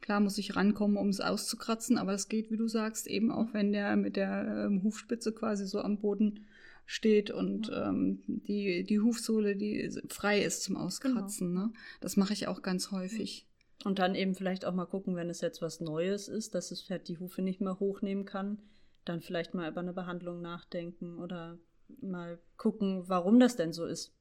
Klar 0.00 0.20
muss 0.20 0.38
ich 0.38 0.54
rankommen, 0.54 0.96
um 0.96 1.08
es 1.08 1.20
auszukratzen, 1.20 1.98
aber 1.98 2.12
das 2.12 2.28
geht, 2.28 2.50
wie 2.52 2.56
du 2.56 2.68
sagst, 2.68 3.08
eben 3.08 3.32
auch, 3.32 3.52
wenn 3.52 3.72
der 3.72 3.96
mit 3.96 4.14
der 4.14 4.66
ähm, 4.66 4.82
Hufspitze 4.84 5.32
quasi 5.32 5.66
so 5.66 5.80
am 5.80 5.98
Boden 5.98 6.46
steht 6.84 7.32
und 7.32 7.72
ähm, 7.74 8.22
die, 8.28 8.84
die 8.84 9.00
Hufsohle, 9.00 9.56
die 9.56 9.90
frei 10.08 10.44
ist 10.44 10.62
zum 10.62 10.76
Auskratzen. 10.76 11.52
Ne? 11.52 11.72
Das 12.00 12.16
mache 12.16 12.32
ich 12.32 12.46
auch 12.46 12.62
ganz 12.62 12.92
häufig. 12.92 13.46
Und 13.84 13.98
dann 13.98 14.14
eben 14.14 14.34
vielleicht 14.34 14.64
auch 14.64 14.74
mal 14.74 14.86
gucken, 14.86 15.16
wenn 15.16 15.30
es 15.30 15.40
jetzt 15.40 15.62
was 15.62 15.80
Neues 15.80 16.28
ist, 16.28 16.54
dass 16.54 16.70
das 16.70 16.82
Pferd 16.82 17.08
die 17.08 17.18
Hufe 17.18 17.42
nicht 17.42 17.60
mehr 17.60 17.78
hochnehmen 17.78 18.24
kann, 18.24 18.58
dann 19.04 19.20
vielleicht 19.20 19.54
mal 19.54 19.70
über 19.70 19.80
eine 19.80 19.92
Behandlung 19.92 20.40
nachdenken 20.40 21.18
oder 21.18 21.58
mal 22.00 22.38
gucken, 22.56 23.08
warum 23.08 23.38
das 23.38 23.56
denn 23.56 23.72
so 23.72 23.84
ist. 23.84 24.12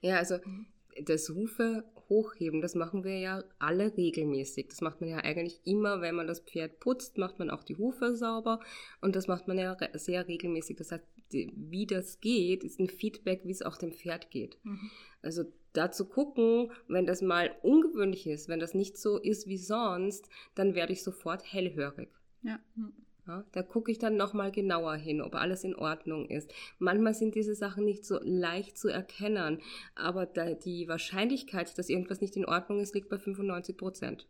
Ja, 0.00 0.18
also 0.18 0.38
das 1.02 1.28
Hufe 1.28 1.84
hochheben, 2.08 2.60
das 2.60 2.74
machen 2.74 3.04
wir 3.04 3.18
ja 3.18 3.42
alle 3.58 3.96
regelmäßig. 3.96 4.68
Das 4.68 4.80
macht 4.80 5.00
man 5.00 5.10
ja 5.10 5.18
eigentlich 5.18 5.60
immer, 5.64 6.00
wenn 6.00 6.14
man 6.14 6.26
das 6.26 6.40
Pferd 6.40 6.80
putzt, 6.80 7.18
macht 7.18 7.38
man 7.38 7.50
auch 7.50 7.64
die 7.64 7.76
Hufe 7.76 8.14
sauber 8.16 8.60
und 9.00 9.16
das 9.16 9.26
macht 9.26 9.48
man 9.48 9.58
ja 9.58 9.76
sehr 9.94 10.28
regelmäßig. 10.28 10.76
Das 10.76 10.92
heißt, 10.92 11.04
wie 11.34 11.86
das 11.86 12.20
geht, 12.20 12.64
ist 12.64 12.80
ein 12.80 12.88
Feedback, 12.88 13.42
wie 13.44 13.52
es 13.52 13.62
auch 13.62 13.76
dem 13.76 13.92
Pferd 13.92 14.30
geht. 14.30 14.58
Also 15.22 15.44
da 15.72 15.90
zu 15.90 16.06
gucken, 16.06 16.70
wenn 16.88 17.06
das 17.06 17.20
mal 17.20 17.54
ungewöhnlich 17.62 18.26
ist, 18.26 18.48
wenn 18.48 18.60
das 18.60 18.74
nicht 18.74 18.96
so 18.96 19.18
ist 19.18 19.46
wie 19.48 19.58
sonst, 19.58 20.28
dann 20.54 20.74
werde 20.74 20.92
ich 20.92 21.02
sofort 21.02 21.52
hellhörig. 21.52 22.08
Ja. 22.42 22.60
Ja, 23.26 23.42
da 23.52 23.62
gucke 23.62 23.90
ich 23.90 23.98
dann 23.98 24.18
nochmal 24.18 24.52
genauer 24.52 24.96
hin, 24.96 25.22
ob 25.22 25.34
alles 25.34 25.64
in 25.64 25.74
Ordnung 25.74 26.28
ist. 26.28 26.52
Manchmal 26.78 27.14
sind 27.14 27.34
diese 27.34 27.54
Sachen 27.54 27.86
nicht 27.86 28.04
so 28.04 28.18
leicht 28.22 28.76
zu 28.76 28.88
erkennen, 28.88 29.62
aber 29.94 30.26
die 30.26 30.88
Wahrscheinlichkeit, 30.88 31.78
dass 31.78 31.88
irgendwas 31.88 32.20
nicht 32.20 32.36
in 32.36 32.44
Ordnung 32.44 32.80
ist, 32.80 32.94
liegt 32.94 33.08
bei 33.08 33.16
95 33.16 33.78
Prozent. 33.78 34.28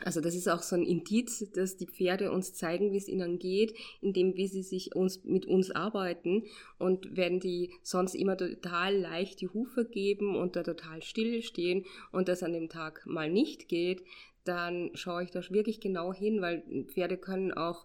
Also 0.00 0.20
das 0.20 0.34
ist 0.34 0.48
auch 0.48 0.62
so 0.62 0.74
ein 0.74 0.84
Indiz, 0.84 1.48
dass 1.52 1.76
die 1.76 1.86
Pferde 1.86 2.32
uns 2.32 2.54
zeigen, 2.54 2.92
wie 2.92 2.96
es 2.96 3.08
ihnen 3.08 3.38
geht, 3.38 3.74
indem 4.00 4.36
wie 4.36 4.48
sie 4.48 4.62
sich 4.62 4.96
uns, 4.96 5.22
mit 5.24 5.46
uns 5.46 5.70
arbeiten. 5.70 6.44
Und 6.78 7.16
wenn 7.16 7.40
die 7.40 7.70
sonst 7.82 8.14
immer 8.14 8.36
total 8.36 8.96
leicht 8.96 9.40
die 9.40 9.48
Hufe 9.48 9.84
geben 9.84 10.36
und 10.36 10.56
da 10.56 10.62
total 10.62 11.02
still 11.02 11.42
stehen 11.42 11.84
und 12.10 12.28
das 12.28 12.42
an 12.42 12.52
dem 12.52 12.68
Tag 12.68 13.06
mal 13.06 13.30
nicht 13.30 13.68
geht, 13.68 14.02
dann 14.44 14.90
schaue 14.94 15.22
ich 15.22 15.30
da 15.30 15.40
wirklich 15.50 15.78
genau 15.78 16.12
hin, 16.12 16.40
weil 16.40 16.64
Pferde 16.88 17.16
können 17.16 17.52
auch 17.52 17.84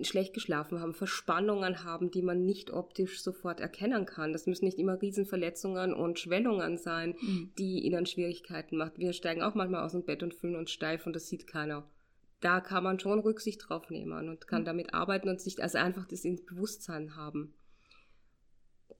schlecht 0.00 0.32
geschlafen 0.32 0.80
haben, 0.80 0.94
Verspannungen 0.94 1.84
haben, 1.84 2.10
die 2.10 2.22
man 2.22 2.44
nicht 2.46 2.70
optisch 2.72 3.22
sofort 3.22 3.60
erkennen 3.60 4.06
kann. 4.06 4.32
Das 4.32 4.46
müssen 4.46 4.64
nicht 4.64 4.78
immer 4.78 5.00
Riesenverletzungen 5.02 5.92
und 5.92 6.18
Schwellungen 6.18 6.78
sein, 6.78 7.14
Mhm. 7.20 7.52
die 7.58 7.80
ihnen 7.80 8.06
Schwierigkeiten 8.06 8.76
macht. 8.78 8.98
Wir 8.98 9.12
steigen 9.12 9.42
auch 9.42 9.54
manchmal 9.54 9.84
aus 9.84 9.92
dem 9.92 10.04
Bett 10.04 10.22
und 10.22 10.34
fühlen 10.34 10.56
uns 10.56 10.70
steif 10.70 11.06
und 11.06 11.14
das 11.14 11.28
sieht 11.28 11.46
keiner. 11.46 11.86
Da 12.40 12.60
kann 12.60 12.82
man 12.84 12.98
schon 12.98 13.20
Rücksicht 13.20 13.68
drauf 13.68 13.90
nehmen 13.90 14.28
und 14.28 14.48
kann 14.48 14.62
Mhm. 14.62 14.66
damit 14.66 14.94
arbeiten 14.94 15.28
und 15.28 15.40
sich 15.40 15.62
also 15.62 15.78
einfach 15.78 16.06
das 16.08 16.24
ins 16.24 16.44
Bewusstsein 16.44 17.14
haben. 17.14 17.54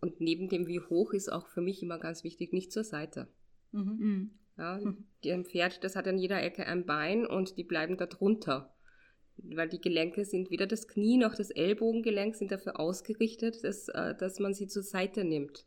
Und 0.00 0.20
neben 0.20 0.49
dem 0.49 0.66
wie 0.66 0.80
hoch 0.80 1.12
ist 1.12 1.30
auch 1.32 1.46
für 1.49 1.61
mich 1.61 1.82
immer 1.82 1.99
ganz 1.99 2.25
wichtig, 2.25 2.52
nicht 2.52 2.72
zur 2.72 2.84
Seite. 2.84 3.28
Mhm. 3.72 4.30
Ja, 4.58 4.78
Mhm. 4.78 5.04
ein 5.25 5.44
Pferd, 5.44 5.82
das 5.84 5.96
hat 5.96 6.06
an 6.06 6.18
jeder 6.18 6.42
Ecke 6.42 6.66
ein 6.66 6.84
Bein 6.84 7.26
und 7.26 7.56
die 7.56 7.64
bleiben 7.64 7.96
da 7.96 8.06
drunter. 8.06 8.72
Weil 9.44 9.68
die 9.68 9.80
Gelenke 9.80 10.25
sind 10.25 10.50
weder 10.50 10.66
das 10.66 10.88
Knie 10.88 11.16
noch 11.16 11.34
das 11.34 11.50
Ellbogengelenk 11.50 12.34
sind 12.34 12.52
dafür 12.52 12.78
ausgerichtet, 12.78 13.64
dass, 13.64 13.88
äh, 13.88 14.14
dass 14.14 14.38
man 14.38 14.54
sie 14.54 14.66
zur 14.66 14.82
Seite 14.82 15.25
nimmt. 15.25 15.66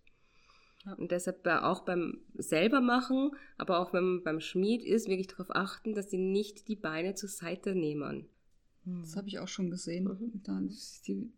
Ja. 0.86 0.94
Und 0.94 1.12
deshalb 1.12 1.46
auch 1.48 1.84
beim 1.84 2.22
selber 2.36 2.82
machen, 2.82 3.32
aber 3.58 3.79
auch 3.79 3.94
wenn 3.94 4.03
man 4.03 4.24
beim 4.24 4.39
Schmied 4.39 4.84
ist, 4.84 5.08
wirklich 5.08 5.27
darauf 5.27 5.50
achten, 5.50 5.94
dass 5.94 6.10
sie 6.10 6.20
nicht 6.20 6.67
die 6.67 6.75
Beine 6.75 7.15
zur 7.15 7.29
Seite 7.29 7.75
nehmen. 7.75 8.29
Das 8.86 9.15
habe 9.15 9.27
ich 9.27 9.39
auch 9.39 9.48
schon 9.48 9.72
gesehen. 9.72 10.03
Mhm. 10.03 10.44
Dann, 10.44 10.72
die 11.08 11.32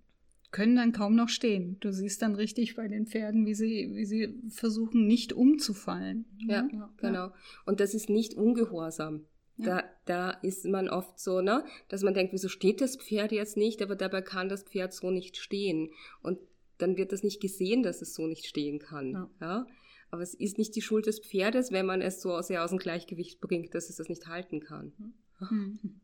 können 0.51 0.75
dann 0.75 0.91
kaum 0.91 1.15
noch 1.15 1.29
stehen. 1.29 1.77
Du 1.79 1.91
siehst 1.91 2.21
dann 2.21 2.35
richtig 2.35 2.75
bei 2.75 2.87
den 2.87 3.05
Pferden, 3.05 3.45
wie 3.45 3.53
sie, 3.53 3.91
wie 3.93 4.05
sie 4.05 4.41
versuchen, 4.49 5.07
nicht 5.07 5.33
umzufallen. 5.33 6.25
Ja, 6.39 6.67
ja 6.71 6.89
genau. 6.97 7.31
Und 7.65 7.79
das 7.79 7.93
ist 7.93 8.09
nicht 8.09 8.33
ungehorsam. 8.33 9.25
Da, 9.65 9.83
da 10.05 10.31
ist 10.31 10.65
man 10.65 10.87
oft 10.87 11.19
so, 11.19 11.41
ne, 11.41 11.65
dass 11.89 12.03
man 12.03 12.13
denkt, 12.13 12.33
wieso 12.33 12.47
steht 12.47 12.79
das 12.79 12.95
Pferd 12.95 13.31
jetzt 13.31 13.57
nicht, 13.57 13.81
aber 13.81 13.95
dabei 13.95 14.21
kann 14.21 14.49
das 14.49 14.63
Pferd 14.63 14.93
so 14.93 15.09
nicht 15.09 15.37
stehen. 15.37 15.89
Und 16.21 16.39
dann 16.77 16.97
wird 16.97 17.11
das 17.11 17.23
nicht 17.23 17.41
gesehen, 17.41 17.81
dass 17.81 18.01
es 18.01 18.13
so 18.13 18.27
nicht 18.27 18.45
stehen 18.45 18.79
kann. 18.79 19.11
Ja. 19.13 19.29
ja? 19.41 19.67
Aber 20.11 20.21
es 20.21 20.33
ist 20.33 20.57
nicht 20.57 20.75
die 20.75 20.81
Schuld 20.81 21.07
des 21.07 21.19
Pferdes, 21.19 21.71
wenn 21.71 21.85
man 21.85 22.01
es 22.01 22.21
so 22.21 22.39
sehr 22.41 22.63
aus 22.63 22.69
dem 22.69 22.79
Gleichgewicht 22.79 23.41
bringt, 23.41 23.73
dass 23.73 23.89
es 23.89 23.97
das 23.97 24.09
nicht 24.09 24.27
halten 24.27 24.59
kann. 24.59 24.93
Mhm. 25.39 26.01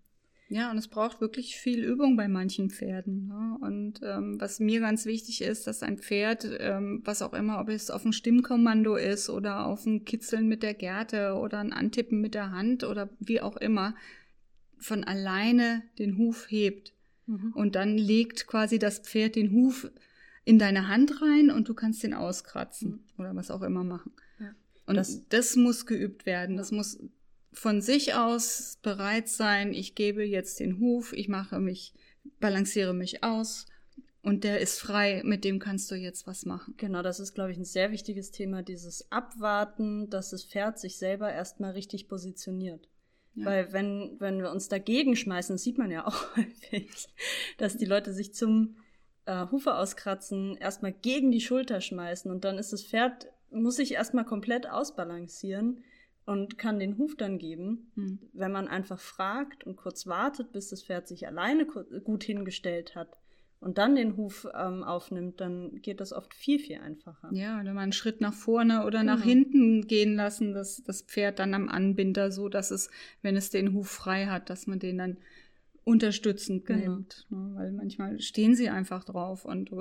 Ja, 0.49 0.69
und 0.69 0.77
es 0.77 0.87
braucht 0.87 1.21
wirklich 1.21 1.55
viel 1.55 1.83
Übung 1.83 2.15
bei 2.15 2.27
manchen 2.27 2.69
Pferden. 2.69 3.27
Ne? 3.27 3.57
Und 3.61 4.01
ähm, 4.03 4.39
was 4.39 4.59
mir 4.59 4.81
ganz 4.81 5.05
wichtig 5.05 5.41
ist, 5.41 5.67
dass 5.67 5.83
ein 5.83 5.97
Pferd, 5.97 6.47
ähm, 6.59 7.01
was 7.05 7.21
auch 7.21 7.33
immer, 7.33 7.59
ob 7.59 7.69
es 7.69 7.89
auf 7.89 8.05
ein 8.05 8.13
Stimmkommando 8.13 8.95
ist 8.95 9.29
oder 9.29 9.65
auf 9.65 9.85
ein 9.85 10.05
Kitzeln 10.05 10.47
mit 10.47 10.61
der 10.61 10.73
Gerte 10.73 11.35
oder 11.35 11.59
ein 11.59 11.73
Antippen 11.73 12.21
mit 12.21 12.35
der 12.35 12.51
Hand 12.51 12.83
oder 12.83 13.09
wie 13.19 13.41
auch 13.41 13.57
immer, 13.57 13.95
von 14.77 15.03
alleine 15.03 15.83
den 15.97 16.17
Huf 16.17 16.51
hebt. 16.51 16.93
Mhm. 17.25 17.53
Und 17.53 17.75
dann 17.75 17.97
legt 17.97 18.47
quasi 18.47 18.79
das 18.79 18.99
Pferd 18.99 19.35
den 19.35 19.53
Huf 19.53 19.89
in 20.45 20.59
deine 20.59 20.87
Hand 20.89 21.21
rein 21.21 21.49
und 21.49 21.69
du 21.69 21.73
kannst 21.73 22.03
den 22.03 22.13
auskratzen 22.13 22.91
mhm. 22.91 23.03
oder 23.17 23.35
was 23.35 23.49
auch 23.49 23.61
immer 23.61 23.83
machen. 23.83 24.11
Ja. 24.39 24.53
Und 24.85 24.95
das, 24.95 25.27
das 25.29 25.55
muss 25.55 25.85
geübt 25.85 26.25
werden. 26.25 26.57
Das 26.57 26.71
muss 26.71 26.99
von 27.53 27.81
sich 27.81 28.13
aus 28.15 28.77
bereit 28.81 29.29
sein, 29.29 29.73
ich 29.73 29.95
gebe 29.95 30.23
jetzt 30.23 30.59
den 30.59 30.79
Huf, 30.79 31.13
ich 31.13 31.27
mache 31.27 31.59
mich, 31.59 31.93
balanciere 32.39 32.93
mich 32.93 33.23
aus 33.23 33.65
und 34.21 34.43
der 34.43 34.59
ist 34.61 34.79
frei, 34.79 35.21
mit 35.25 35.43
dem 35.43 35.59
kannst 35.59 35.91
du 35.91 35.95
jetzt 35.95 36.27
was 36.27 36.45
machen. 36.45 36.75
Genau, 36.77 37.01
das 37.01 37.19
ist, 37.19 37.33
glaube 37.33 37.51
ich, 37.51 37.57
ein 37.57 37.65
sehr 37.65 37.91
wichtiges 37.91 38.31
Thema, 38.31 38.63
dieses 38.63 39.11
Abwarten, 39.11 40.09
dass 40.09 40.29
das 40.29 40.45
Pferd 40.45 40.79
sich 40.79 40.97
selber 40.97 41.31
erstmal 41.31 41.71
richtig 41.71 42.07
positioniert. 42.07 42.87
Ja. 43.35 43.45
Weil 43.45 43.73
wenn, 43.73 44.15
wenn 44.19 44.39
wir 44.39 44.51
uns 44.51 44.69
dagegen 44.69 45.15
schmeißen, 45.15 45.55
das 45.55 45.63
sieht 45.63 45.77
man 45.77 45.91
ja 45.91 46.07
auch 46.07 46.35
häufig, 46.37 47.07
dass 47.57 47.77
die 47.77 47.85
Leute 47.85 48.13
sich 48.13 48.33
zum 48.33 48.77
äh, 49.25 49.47
Hufe 49.51 49.75
auskratzen, 49.75 50.55
erstmal 50.55 50.93
gegen 50.93 51.31
die 51.31 51.41
Schulter 51.41 51.81
schmeißen 51.81 52.31
und 52.31 52.45
dann 52.45 52.57
ist 52.57 52.73
das 52.73 52.85
Pferd, 52.85 53.27
muss 53.51 53.75
sich 53.75 53.93
erstmal 53.93 54.25
komplett 54.25 54.69
ausbalancieren 54.69 55.83
und 56.25 56.57
kann 56.57 56.79
den 56.79 56.97
Huf 56.97 57.15
dann 57.15 57.37
geben. 57.37 57.91
Mhm. 57.95 58.19
Wenn 58.33 58.51
man 58.51 58.67
einfach 58.67 58.99
fragt 58.99 59.65
und 59.65 59.75
kurz 59.75 60.07
wartet, 60.07 60.51
bis 60.51 60.69
das 60.69 60.83
Pferd 60.83 61.07
sich 61.07 61.27
alleine 61.27 61.65
gut 61.65 62.23
hingestellt 62.23 62.95
hat 62.95 63.17
und 63.59 63.77
dann 63.77 63.95
den 63.95 64.17
Huf 64.17 64.47
ähm, 64.53 64.83
aufnimmt, 64.83 65.41
dann 65.41 65.81
geht 65.81 65.99
das 65.99 66.13
oft 66.13 66.33
viel, 66.33 66.59
viel 66.59 66.79
einfacher. 66.79 67.29
Ja, 67.31 67.59
oder 67.59 67.73
mal 67.73 67.81
einen 67.81 67.93
Schritt 67.93 68.21
nach 68.21 68.33
vorne 68.33 68.85
oder 68.85 68.99
genau. 68.99 69.15
nach 69.15 69.23
hinten 69.23 69.87
gehen 69.87 70.15
lassen, 70.15 70.53
das, 70.53 70.83
das 70.83 71.01
Pferd 71.01 71.39
dann 71.39 71.53
am 71.53 71.69
Anbinder, 71.69 72.31
so 72.31 72.49
dass 72.49 72.71
es, 72.71 72.89
wenn 73.21 73.35
es 73.35 73.49
den 73.49 73.73
Huf 73.73 73.89
frei 73.89 74.27
hat, 74.27 74.49
dass 74.49 74.67
man 74.67 74.79
den 74.79 74.97
dann 74.97 75.17
unterstützend 75.83 76.65
genau. 76.65 76.95
nimmt. 76.95 77.27
Ne? 77.29 77.51
Weil 77.55 77.71
manchmal 77.71 78.19
stehen 78.21 78.55
sie 78.55 78.69
einfach 78.69 79.03
drauf 79.03 79.45
und 79.45 79.71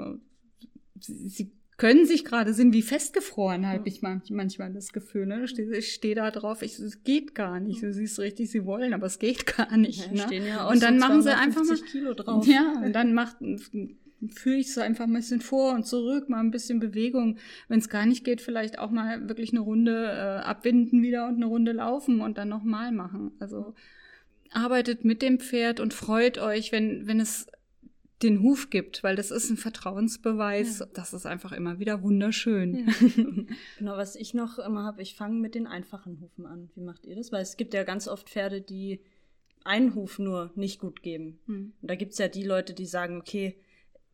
sie 0.99 1.52
können 1.83 2.07
sich 2.07 2.25
gerade, 2.25 2.55
sind 2.55 2.73
wie 2.75 2.81
festgefroren, 2.81 3.67
habe 3.67 3.89
ich 3.89 4.03
manchmal 4.03 4.73
das 4.73 4.93
Gefühl. 4.93 5.27
Ne? 5.27 5.47
Ich 5.77 5.93
stehe 5.93 6.15
da 6.15 6.31
drauf, 6.31 6.62
ich, 6.62 6.79
es 6.79 7.03
geht 7.03 7.35
gar 7.35 7.59
nicht. 7.59 7.83
Du 7.83 7.93
siehst 7.93 8.21
richtig, 8.21 8.53
sie 8.53 8.65
wollen, 8.65 8.95
aber 8.95 9.07
es 9.07 9.19
geht 9.19 9.47
gar 9.57 9.77
nicht. 9.77 10.09
Ja, 10.12 10.29
ne? 10.29 10.47
ja 10.47 10.69
und 10.69 10.81
dann 10.81 11.01
so 11.01 11.07
machen 11.09 11.23
sie 11.23 11.37
einfach 11.37 11.65
mal 11.65 11.77
Kilo 11.79 12.15
drauf. 12.15 12.47
Ja, 12.47 12.81
und 12.85 12.93
dann 12.93 13.15
macht 13.15 13.39
führe 14.29 14.59
ich 14.59 14.73
so 14.73 14.81
einfach 14.81 15.07
ein 15.07 15.12
bisschen 15.12 15.41
vor 15.41 15.75
und 15.75 15.85
zurück, 15.85 16.29
mal 16.29 16.39
ein 16.39 16.53
bisschen 16.53 16.79
Bewegung. 16.79 17.39
Wenn 17.67 17.81
es 17.81 17.89
gar 17.89 18.07
nicht 18.07 18.23
geht, 18.23 18.41
vielleicht 18.41 18.79
auch 18.79 18.93
mal 18.93 19.29
wirklich 19.29 19.51
eine 19.51 19.59
Runde 19.59 20.05
äh, 20.05 20.45
abwinden 20.45 21.03
wieder 21.03 21.27
und 21.27 21.35
eine 21.35 21.47
Runde 21.47 21.73
laufen 21.73 22.21
und 22.21 22.39
dann 22.39 22.49
nochmal 22.49 22.93
machen. 22.93 23.33
Also 23.41 23.75
arbeitet 24.53 25.05
mit 25.05 25.21
dem 25.21 25.41
Pferd 25.41 25.81
und 25.81 25.95
freut 25.95 26.39
euch, 26.39 26.71
wenn, 26.71 27.09
wenn 27.09 27.19
es 27.19 27.49
den 28.23 28.43
Huf 28.43 28.71
gibt, 28.71 29.02
weil 29.02 29.17
das 29.17 29.31
ist 29.31 29.50
ein 29.50 29.57
Vertrauensbeweis. 29.57 30.81
Ja. 30.81 30.87
Das 30.93 31.12
ist 31.12 31.26
einfach 31.26 31.52
immer 31.52 31.79
wieder 31.79 32.02
wunderschön. 32.02 32.87
Ja. 32.87 32.95
genau, 33.79 33.97
was 33.97 34.17
ich 34.17 34.35
noch 34.35 34.59
immer 34.59 34.85
habe, 34.85 35.02
ich 35.02 35.14
fange 35.14 35.38
mit 35.38 35.55
den 35.55 35.67
einfachen 35.67 36.21
Hufen 36.21 36.47
an. 36.47 36.71
Wie 36.75 36.83
macht 36.83 37.07
ihr 37.07 37.17
das? 37.17 37.33
Weil 37.33 37.43
es 37.43 37.57
gibt 37.57 37.75
ja 37.75 37.85
ganz 37.85 38.09
oft 38.09 38.29
Pferde, 38.29 38.61
die 38.61 39.00
einen 39.64 39.95
Huf 39.95 40.19
nur 40.19 40.52
nicht 40.55 40.81
gut 40.81 41.02
geben. 41.02 41.41
Hm. 41.47 41.73
Und 41.81 41.91
da 41.91 41.95
gibt 41.95 42.12
es 42.12 42.19
ja 42.19 42.29
die 42.29 42.45
Leute, 42.45 42.75
die 42.75 42.87
sagen, 42.87 43.21
okay, 43.21 43.57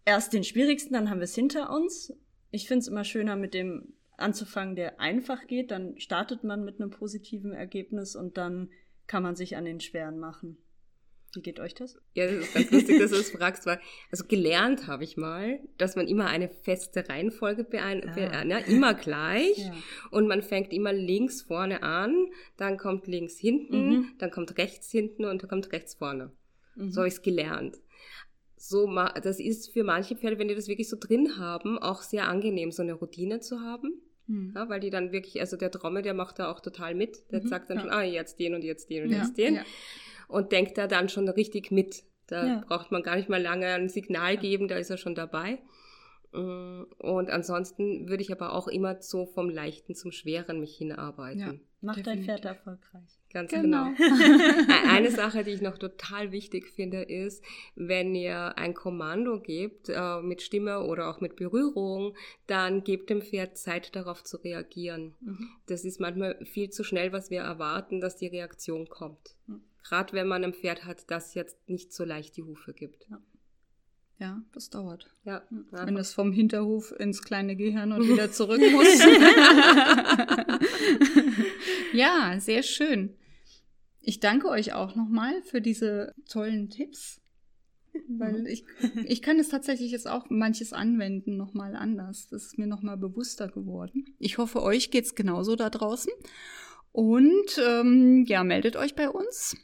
erst 0.05 0.33
den 0.33 0.45
schwierigsten, 0.45 0.95
dann 0.95 1.11
haben 1.11 1.19
wir 1.19 1.25
es 1.25 1.35
hinter 1.35 1.71
uns. 1.71 2.13
Ich 2.51 2.67
finde 2.67 2.81
es 2.81 2.89
immer 2.89 3.05
schöner, 3.05 3.37
mit 3.37 3.55
dem 3.55 3.93
anzufangen, 4.17 4.77
der 4.77 5.01
einfach 5.01 5.47
geht. 5.47 5.71
Dann 5.71 5.99
startet 5.99 6.45
man 6.45 6.65
mit 6.65 6.81
einem 6.81 6.91
positiven 6.91 7.53
Ergebnis 7.53 8.17
und 8.17 8.37
dann 8.37 8.71
kann 9.07 9.23
man 9.23 9.37
sich 9.37 9.57
an 9.57 9.65
den 9.65 9.81
schweren 9.81 10.19
machen. 10.19 10.59
Wie 11.35 11.43
geht 11.43 11.61
euch 11.61 11.75
das? 11.75 11.97
Ja, 12.15 12.27
das 12.27 12.37
ist 12.37 12.55
ganz 12.55 12.71
lustig, 12.71 12.99
dass 12.99 13.11
du 13.11 13.19
das 13.19 13.31
fragst, 13.31 13.67
weil, 13.67 13.81
also 14.11 14.25
gelernt 14.27 14.87
habe 14.87 15.05
ich 15.05 15.17
mal, 15.17 15.61
dass 15.77 15.95
man 15.95 16.09
immer 16.09 16.27
eine 16.27 16.49
feste 16.49 17.07
Reihenfolge 17.09 17.65
beein, 17.65 18.09
ah. 18.09 18.15
be, 18.15 18.21
ja, 18.23 18.59
immer 18.59 18.95
gleich 18.95 19.59
ja. 19.59 19.75
und 20.11 20.27
man 20.27 20.43
fängt 20.43 20.73
immer 20.73 20.93
links 20.93 21.43
vorne 21.43 21.83
an, 21.83 22.15
dann 22.57 22.79
kommt 22.79 23.07
links 23.07 23.39
hinten, 23.39 23.89
mhm. 23.89 24.09
dann 24.19 24.31
kommt 24.31 24.57
rechts 24.57 24.91
hinten 24.91 25.27
und 25.27 25.43
dann 25.43 25.51
kommt 25.51 25.71
rechts 25.73 25.95
vorne. 25.95 26.33
Mhm. 26.77 26.91
So 26.91 27.01
habe 27.01 27.09
ich 27.09 27.15
es 27.15 27.23
gelernt. 27.23 27.77
So, 28.57 28.91
das 29.23 29.39
ist 29.39 29.73
für 29.73 29.85
manche 29.85 30.17
Pferde, 30.17 30.39
wenn 30.39 30.49
die 30.49 30.55
das 30.55 30.67
wirklich 30.67 30.89
so 30.89 30.97
drin 30.99 31.39
haben, 31.39 31.79
auch 31.79 32.03
sehr 32.03 32.27
angenehm, 32.27 32.73
so 32.73 32.83
eine 32.83 32.95
Routine 32.95 33.41
zu 33.41 33.61
haben. 33.61 34.01
Mhm. 34.27 34.53
Ja, 34.57 34.69
weil 34.69 34.81
die 34.81 34.91
dann 34.91 35.13
wirklich, 35.13 35.41
also 35.41 35.57
der 35.57 35.71
Trommel, 35.71 36.03
der 36.03 36.15
macht 36.15 36.39
da 36.39 36.51
auch 36.51 36.61
total 36.61 36.95
mit. 36.95 37.31
Der 37.31 37.43
mhm. 37.43 37.49
sagt 37.49 37.71
dann 37.71 37.77
ja. 37.77 37.83
schon, 37.85 37.93
ah, 37.93 38.03
jetzt 38.03 38.39
den 38.41 38.55
und 38.55 38.65
jetzt 38.65 38.91
den 38.91 39.05
und 39.05 39.11
jetzt 39.11 39.37
den 39.39 39.61
und 40.29 40.53
denkt 40.53 40.79
da 40.79 40.87
dann 40.87 41.09
schon 41.09 41.29
richtig 41.29 41.71
mit. 41.71 42.05
Da 42.27 42.47
ja. 42.47 42.65
braucht 42.67 42.93
man 42.93 43.03
gar 43.03 43.17
nicht 43.17 43.29
mal 43.29 43.43
lange 43.43 43.67
ein 43.67 43.89
Signal 43.89 44.37
geben, 44.37 44.69
da 44.69 44.77
ist 44.77 44.91
er 44.91 44.99
schon 44.99 45.15
dabei. 45.15 45.59
Mm, 46.33 46.83
und 46.99 47.31
ansonsten 47.31 48.09
würde 48.09 48.23
ich 48.23 48.31
aber 48.31 48.53
auch 48.53 48.69
immer 48.69 49.01
so 49.01 49.25
vom 49.27 49.49
Leichten 49.49 49.95
zum 49.95 50.13
Schweren 50.13 50.61
mich 50.61 50.77
hinarbeiten. 50.77 51.41
Ja, 51.41 51.55
macht 51.81 52.07
dein 52.07 52.23
Pferd 52.23 52.45
erfolgreich. 52.45 53.19
Ganz 53.33 53.51
genau. 53.51 53.93
genau. 53.97 54.65
Eine 54.89 55.11
Sache, 55.11 55.43
die 55.43 55.53
ich 55.53 55.63
noch 55.63 55.79
total 55.79 56.31
wichtig 56.33 56.69
finde, 56.69 57.03
ist, 57.03 57.43
wenn 57.77 58.15
ihr 58.15 58.59
ein 58.59 58.75
Kommando 58.75 59.41
gebt, 59.41 59.89
äh, 59.89 60.21
mit 60.21 60.43
Stimme 60.43 60.85
oder 60.85 61.09
auch 61.09 61.21
mit 61.21 61.37
Berührung, 61.37 62.15
dann 62.47 62.85
gebt 62.85 63.09
dem 63.09 63.23
Pferd 63.23 63.57
Zeit 63.57 63.97
darauf 63.97 64.23
zu 64.23 64.37
reagieren. 64.39 65.15
Mhm. 65.21 65.49
Das 65.67 65.85
ist 65.85 65.99
manchmal 65.99 66.45
viel 66.45 66.69
zu 66.69 66.85
schnell, 66.85 67.13
was 67.13 67.31
wir 67.31 67.41
erwarten, 67.41 68.01
dass 68.01 68.17
die 68.17 68.29
Reaktion 68.29 68.89
kommt. 68.89 69.37
Mhm. 69.47 69.63
Gerade 69.89 70.13
wenn 70.13 70.29
man 70.29 70.45
ein 70.45 70.53
Pferd 70.53 70.85
hat, 70.85 71.11
das 71.11 71.35
jetzt 71.35 71.67
nicht 71.67 71.95
so 71.95 72.05
leicht 72.05 72.37
die 72.37 72.43
Hufe 72.43 72.75
gibt. 72.75 73.07
Ja. 73.09 73.23
Ja, 74.19 74.43
das 74.53 74.69
dauert. 74.69 75.07
Ja. 75.25 75.43
Wenn 75.71 75.97
es 75.97 76.13
vom 76.13 76.33
Hinterhof 76.33 76.93
ins 76.99 77.23
kleine 77.23 77.57
Gehirn 77.57 77.93
und 77.93 78.09
wieder 78.09 78.33
zurück 78.33 78.61
muss. 78.73 78.99
ja, 81.93 82.35
sehr 82.39 82.65
schön. 82.65 83.17
Ich 84.01 84.21
danke 84.21 84.49
euch 84.49 84.75
auch 84.75 84.97
nochmal 84.97 85.41
für 85.43 85.61
diese 85.61 86.15
tollen 86.29 86.69
Tipps. 86.69 87.21
Weil 88.09 88.47
ich, 88.47 88.65
ich 89.07 89.23
kann 89.23 89.39
es 89.39 89.49
tatsächlich 89.49 89.91
jetzt 89.91 90.09
auch 90.09 90.27
manches 90.29 90.73
anwenden, 90.73 91.37
nochmal 91.37 91.75
anders. 91.75 92.29
Das 92.29 92.45
ist 92.45 92.59
mir 92.59 92.67
nochmal 92.67 92.97
bewusster 92.97 93.49
geworden. 93.49 94.15
Ich 94.19 94.39
hoffe, 94.39 94.63
euch 94.63 94.91
geht 94.91 95.07
es 95.07 95.15
genauso 95.15 95.57
da 95.57 95.71
draußen. 95.71 96.13
Und 96.93 97.61
ähm, 97.67 98.25
ja, 98.27 98.45
meldet 98.45 98.77
euch 98.77 98.95
bei 98.95 99.09
uns. 99.09 99.57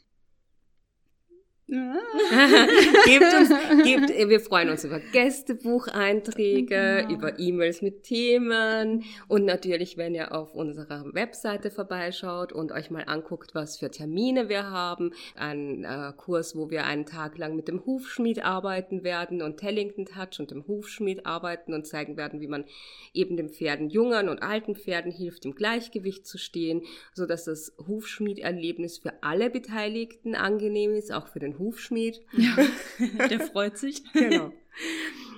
gebt 3.06 3.24
uns, 3.24 3.48
gebt, 3.84 4.28
wir 4.28 4.40
freuen 4.40 4.68
uns 4.68 4.84
über 4.84 5.00
Gästebucheinträge, 5.00 6.74
ja. 6.74 7.10
über 7.10 7.38
E-Mails 7.38 7.80
mit 7.80 8.02
Themen 8.02 9.02
und 9.28 9.46
natürlich, 9.46 9.96
wenn 9.96 10.14
ihr 10.14 10.34
auf 10.34 10.54
unserer 10.54 11.06
Webseite 11.14 11.70
vorbeischaut 11.70 12.52
und 12.52 12.70
euch 12.70 12.90
mal 12.90 13.04
anguckt, 13.06 13.54
was 13.54 13.78
für 13.78 13.90
Termine 13.90 14.50
wir 14.50 14.70
haben. 14.70 15.12
Ein 15.36 15.84
äh, 15.84 16.12
Kurs, 16.14 16.54
wo 16.54 16.68
wir 16.68 16.84
einen 16.84 17.06
Tag 17.06 17.38
lang 17.38 17.56
mit 17.56 17.68
dem 17.68 17.86
Hufschmied 17.86 18.44
arbeiten 18.44 19.02
werden 19.02 19.40
und 19.40 19.56
Tellington 19.56 20.04
Touch 20.04 20.40
und 20.40 20.50
dem 20.50 20.66
Hufschmied 20.66 21.24
arbeiten 21.24 21.72
und 21.72 21.86
zeigen 21.86 22.18
werden, 22.18 22.42
wie 22.42 22.48
man 22.48 22.66
eben 23.14 23.38
den 23.38 23.48
Pferden, 23.48 23.88
jungen 23.88 24.28
und 24.28 24.42
alten 24.42 24.76
Pferden 24.76 25.10
hilft, 25.10 25.46
im 25.46 25.54
Gleichgewicht 25.54 26.26
zu 26.26 26.36
stehen, 26.36 26.82
so 27.14 27.24
dass 27.24 27.44
das 27.44 27.74
Hufschmied-Erlebnis 27.86 28.98
für 28.98 29.14
alle 29.22 29.48
Beteiligten 29.48 30.34
angenehm 30.34 30.92
ist, 30.92 31.10
auch 31.10 31.28
für 31.28 31.38
den 31.38 31.53
einen 31.54 31.58
Hufschmied. 31.58 32.20
Ja, 32.32 32.56
der 33.28 33.40
freut 33.40 33.78
sich. 33.78 34.04
Genau. 34.12 34.52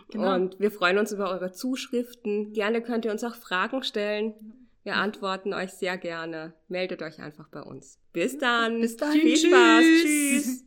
Genau. 0.09 0.37
Und 0.37 0.61
wir 0.61 0.71
freuen 0.71 0.99
uns 0.99 1.11
über 1.11 1.29
eure 1.31 1.51
Zuschriften. 1.51 2.53
Gerne 2.53 2.81
könnt 2.81 3.05
ihr 3.05 3.11
uns 3.11 3.25
auch 3.25 3.35
Fragen 3.35 3.83
stellen. 3.83 4.35
Wir 4.85 4.95
antworten 4.95 5.53
euch 5.53 5.73
sehr 5.73 5.99
gerne. 5.99 6.55
Meldet 6.69 7.03
euch 7.03 7.19
einfach 7.19 7.49
bei 7.49 7.61
uns. 7.61 7.99
Bis 8.13 8.39
dann. 8.39 8.81
Bis 8.81 8.97
dann. 8.97 9.13
Viel 9.13 9.35
Tschüss. 9.35 9.49
Spaß. 9.49 9.85
Tschüss. 10.03 10.65